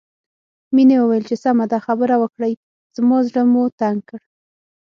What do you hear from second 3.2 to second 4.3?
زړه مو تنګ کړ